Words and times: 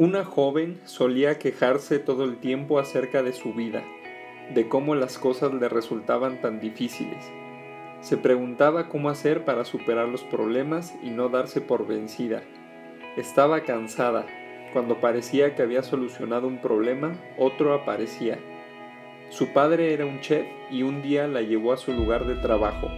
Una 0.00 0.24
joven 0.24 0.80
solía 0.86 1.38
quejarse 1.38 1.98
todo 1.98 2.24
el 2.24 2.38
tiempo 2.38 2.78
acerca 2.78 3.22
de 3.22 3.34
su 3.34 3.52
vida, 3.52 3.84
de 4.54 4.66
cómo 4.66 4.94
las 4.94 5.18
cosas 5.18 5.52
le 5.52 5.68
resultaban 5.68 6.40
tan 6.40 6.58
difíciles. 6.58 7.22
Se 8.00 8.16
preguntaba 8.16 8.88
cómo 8.88 9.10
hacer 9.10 9.44
para 9.44 9.66
superar 9.66 10.08
los 10.08 10.22
problemas 10.22 10.94
y 11.02 11.10
no 11.10 11.28
darse 11.28 11.60
por 11.60 11.86
vencida. 11.86 12.40
Estaba 13.18 13.60
cansada. 13.60 14.24
Cuando 14.72 15.02
parecía 15.02 15.54
que 15.54 15.60
había 15.60 15.82
solucionado 15.82 16.46
un 16.46 16.62
problema, 16.62 17.12
otro 17.36 17.74
aparecía. 17.74 18.38
Su 19.28 19.48
padre 19.48 19.92
era 19.92 20.06
un 20.06 20.20
chef 20.20 20.46
y 20.70 20.82
un 20.82 21.02
día 21.02 21.28
la 21.28 21.42
llevó 21.42 21.74
a 21.74 21.76
su 21.76 21.92
lugar 21.92 22.24
de 22.24 22.36
trabajo. 22.36 22.88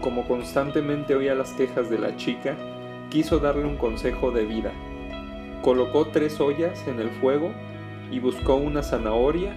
Como 0.00 0.28
constantemente 0.28 1.16
oía 1.16 1.34
las 1.34 1.52
quejas 1.54 1.90
de 1.90 1.98
la 1.98 2.14
chica, 2.14 2.56
quiso 3.10 3.40
darle 3.40 3.64
un 3.64 3.76
consejo 3.76 4.30
de 4.30 4.44
vida. 4.44 4.72
Colocó 5.62 6.06
tres 6.06 6.40
ollas 6.40 6.88
en 6.88 6.98
el 6.98 7.08
fuego 7.08 7.52
y 8.10 8.18
buscó 8.18 8.56
una 8.56 8.82
zanahoria, 8.82 9.54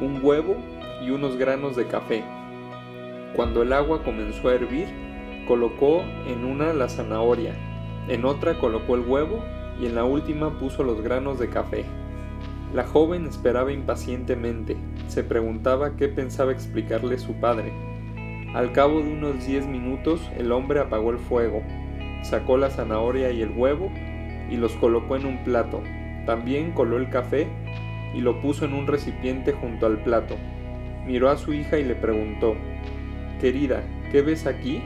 un 0.00 0.18
huevo 0.20 0.56
y 1.00 1.10
unos 1.10 1.36
granos 1.36 1.76
de 1.76 1.86
café. 1.86 2.24
Cuando 3.36 3.62
el 3.62 3.72
agua 3.72 4.02
comenzó 4.02 4.48
a 4.48 4.54
hervir, 4.54 4.88
colocó 5.46 6.02
en 6.26 6.44
una 6.44 6.72
la 6.72 6.88
zanahoria, 6.88 7.54
en 8.08 8.24
otra 8.24 8.58
colocó 8.58 8.96
el 8.96 9.02
huevo 9.02 9.44
y 9.80 9.86
en 9.86 9.94
la 9.94 10.02
última 10.02 10.58
puso 10.58 10.82
los 10.82 11.00
granos 11.02 11.38
de 11.38 11.48
café. 11.48 11.84
La 12.74 12.84
joven 12.84 13.24
esperaba 13.26 13.70
impacientemente, 13.70 14.76
se 15.06 15.22
preguntaba 15.22 15.94
qué 15.94 16.08
pensaba 16.08 16.50
explicarle 16.50 17.16
su 17.18 17.34
padre. 17.34 17.72
Al 18.54 18.72
cabo 18.72 19.00
de 19.00 19.12
unos 19.12 19.46
diez 19.46 19.64
minutos 19.68 20.20
el 20.36 20.50
hombre 20.50 20.80
apagó 20.80 21.12
el 21.12 21.18
fuego, 21.18 21.62
sacó 22.24 22.56
la 22.56 22.70
zanahoria 22.70 23.30
y 23.30 23.40
el 23.40 23.50
huevo 23.50 23.92
y 24.50 24.56
los 24.56 24.72
colocó 24.74 25.16
en 25.16 25.26
un 25.26 25.44
plato. 25.44 25.82
También 26.26 26.72
coló 26.72 26.96
el 26.96 27.08
café 27.10 27.46
y 28.14 28.20
lo 28.20 28.40
puso 28.40 28.64
en 28.64 28.74
un 28.74 28.86
recipiente 28.86 29.52
junto 29.52 29.86
al 29.86 29.98
plato. 30.02 30.36
Miró 31.06 31.30
a 31.30 31.36
su 31.36 31.52
hija 31.52 31.78
y 31.78 31.84
le 31.84 31.94
preguntó, 31.94 32.56
Querida, 33.40 33.82
¿qué 34.10 34.22
ves 34.22 34.46
aquí? 34.46 34.82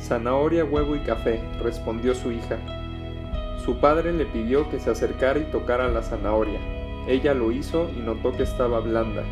Zanahoria, 0.00 0.64
huevo 0.64 0.94
y 0.94 1.00
café, 1.00 1.40
respondió 1.62 2.14
su 2.14 2.30
hija. 2.30 2.58
Su 3.64 3.80
padre 3.80 4.12
le 4.12 4.26
pidió 4.26 4.70
que 4.70 4.78
se 4.78 4.90
acercara 4.90 5.38
y 5.40 5.50
tocara 5.50 5.88
la 5.88 6.02
zanahoria. 6.02 6.60
Ella 7.08 7.34
lo 7.34 7.50
hizo 7.50 7.90
y 7.96 8.00
notó 8.00 8.32
que 8.32 8.44
estaba 8.44 8.80
blanda. 8.80 9.24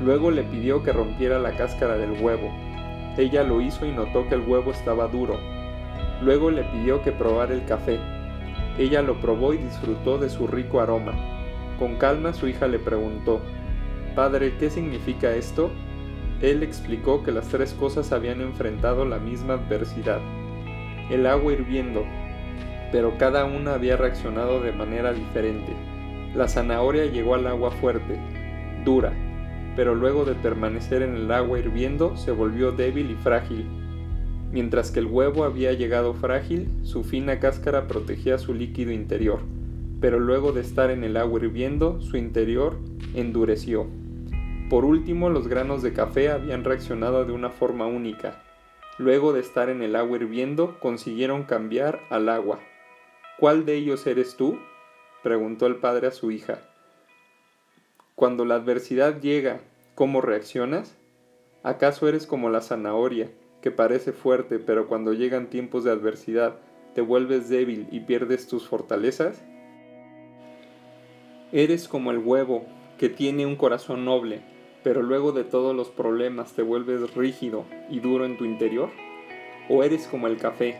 Luego 0.00 0.30
le 0.30 0.42
pidió 0.44 0.82
que 0.82 0.92
rompiera 0.92 1.38
la 1.38 1.52
cáscara 1.56 1.98
del 1.98 2.20
huevo. 2.22 2.50
Ella 3.18 3.42
lo 3.42 3.60
hizo 3.60 3.84
y 3.84 3.92
notó 3.92 4.28
que 4.28 4.34
el 4.34 4.40
huevo 4.40 4.70
estaba 4.70 5.06
duro. 5.08 5.38
Luego 6.22 6.50
le 6.50 6.64
pidió 6.64 7.02
que 7.02 7.12
probara 7.12 7.52
el 7.52 7.64
café. 7.66 8.00
Ella 8.78 9.02
lo 9.02 9.20
probó 9.20 9.52
y 9.52 9.58
disfrutó 9.58 10.18
de 10.18 10.30
su 10.30 10.46
rico 10.46 10.80
aroma. 10.80 11.12
Con 11.78 11.96
calma 11.96 12.32
su 12.32 12.48
hija 12.48 12.66
le 12.66 12.78
preguntó, 12.78 13.40
Padre, 14.14 14.54
¿qué 14.58 14.70
significa 14.70 15.34
esto? 15.34 15.70
Él 16.40 16.62
explicó 16.62 17.22
que 17.22 17.32
las 17.32 17.48
tres 17.48 17.74
cosas 17.74 18.12
habían 18.12 18.40
enfrentado 18.40 19.04
la 19.04 19.18
misma 19.18 19.54
adversidad. 19.54 20.20
El 21.10 21.26
agua 21.26 21.52
hirviendo, 21.52 22.04
pero 22.90 23.16
cada 23.18 23.44
una 23.44 23.74
había 23.74 23.96
reaccionado 23.96 24.60
de 24.60 24.72
manera 24.72 25.12
diferente. 25.12 25.72
La 26.34 26.48
zanahoria 26.48 27.06
llegó 27.06 27.34
al 27.34 27.46
agua 27.46 27.70
fuerte, 27.70 28.18
dura, 28.84 29.12
pero 29.76 29.94
luego 29.94 30.24
de 30.24 30.34
permanecer 30.34 31.02
en 31.02 31.14
el 31.14 31.30
agua 31.30 31.58
hirviendo 31.58 32.16
se 32.16 32.32
volvió 32.32 32.72
débil 32.72 33.10
y 33.10 33.14
frágil 33.16 33.66
Mientras 34.52 34.90
que 34.90 35.00
el 35.00 35.06
huevo 35.06 35.44
había 35.44 35.72
llegado 35.72 36.12
frágil, 36.12 36.68
su 36.82 37.04
fina 37.04 37.40
cáscara 37.40 37.88
protegía 37.88 38.36
su 38.36 38.52
líquido 38.52 38.92
interior, 38.92 39.40
pero 39.98 40.20
luego 40.20 40.52
de 40.52 40.60
estar 40.60 40.90
en 40.90 41.04
el 41.04 41.16
agua 41.16 41.40
hirviendo, 41.40 42.02
su 42.02 42.18
interior 42.18 42.76
endureció. 43.14 43.86
Por 44.68 44.84
último, 44.84 45.30
los 45.30 45.48
granos 45.48 45.82
de 45.82 45.94
café 45.94 46.30
habían 46.30 46.64
reaccionado 46.64 47.24
de 47.24 47.32
una 47.32 47.48
forma 47.48 47.86
única. 47.86 48.42
Luego 48.98 49.32
de 49.32 49.40
estar 49.40 49.70
en 49.70 49.82
el 49.82 49.96
agua 49.96 50.18
hirviendo, 50.18 50.78
consiguieron 50.80 51.44
cambiar 51.44 52.00
al 52.10 52.28
agua. 52.28 52.60
¿Cuál 53.38 53.64
de 53.64 53.76
ellos 53.76 54.06
eres 54.06 54.36
tú? 54.36 54.58
preguntó 55.22 55.66
el 55.66 55.76
padre 55.76 56.08
a 56.08 56.10
su 56.10 56.30
hija. 56.30 56.58
Cuando 58.14 58.44
la 58.44 58.56
adversidad 58.56 59.18
llega, 59.20 59.60
¿cómo 59.94 60.20
reaccionas? 60.20 60.94
¿Acaso 61.62 62.06
eres 62.06 62.26
como 62.26 62.50
la 62.50 62.60
zanahoria? 62.60 63.30
Que 63.62 63.70
parece 63.70 64.12
fuerte, 64.12 64.58
pero 64.58 64.88
cuando 64.88 65.14
llegan 65.14 65.48
tiempos 65.48 65.84
de 65.84 65.92
adversidad 65.92 66.56
te 66.94 67.00
vuelves 67.00 67.48
débil 67.48 67.86
y 67.90 68.00
pierdes 68.00 68.46
tus 68.48 68.68
fortalezas? 68.68 69.42
¿Eres 71.52 71.88
como 71.88 72.10
el 72.10 72.18
huevo, 72.18 72.66
que 72.98 73.08
tiene 73.08 73.46
un 73.46 73.56
corazón 73.56 74.04
noble, 74.04 74.42
pero 74.82 75.02
luego 75.02 75.32
de 75.32 75.44
todos 75.44 75.74
los 75.74 75.90
problemas 75.90 76.54
te 76.54 76.62
vuelves 76.62 77.14
rígido 77.14 77.64
y 77.88 78.00
duro 78.00 78.26
en 78.26 78.36
tu 78.36 78.44
interior? 78.44 78.90
¿O 79.68 79.84
eres 79.84 80.06
como 80.08 80.26
el 80.26 80.36
café? 80.38 80.76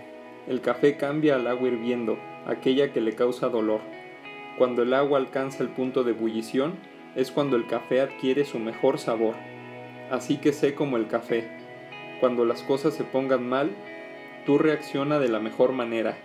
El 0.49 0.61
café 0.61 0.97
cambia 0.97 1.37
al 1.37 1.47
agua 1.47 1.69
hirviendo, 1.69 2.19
aquella 2.47 2.93
que 2.93 3.01
le 3.01 3.15
causa 3.15 3.49
dolor. 3.49 3.81
Cuando 4.59 4.83
el 4.83 4.93
agua 4.93 5.19
alcanza 5.19 5.63
el 5.63 5.71
punto 5.71 6.03
de 6.03 6.11
ebullición, 6.11 6.75
es 7.15 7.31
cuando 7.31 7.57
el 7.57 7.67
café 7.67 8.01
adquiere 8.01 8.45
su 8.45 8.59
mejor 8.59 8.99
sabor. 8.99 9.37
Así 10.11 10.39
que 10.39 10.53
sé 10.53 10.75
como 10.75 10.97
el 10.97 11.07
café, 11.07 11.62
cuando 12.23 12.45
las 12.45 12.63
cosas 12.63 12.95
se 12.95 13.03
pongan 13.03 13.49
mal, 13.49 13.73
tú 14.47 14.57
reacciona 14.57 15.19
de 15.19 15.29
la 15.29 15.41
mejor 15.41 15.73
manera. 15.73 16.17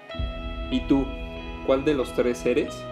¿Y 0.69 0.81
tú, 0.81 1.07
cuál 1.65 1.85
de 1.85 1.95
los 1.95 2.13
tres 2.13 2.45
eres? 2.45 2.85